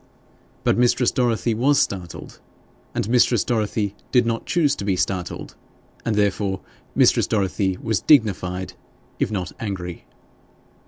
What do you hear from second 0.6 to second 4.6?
But mistress Dorothy was startled, and mistress Dorothy did not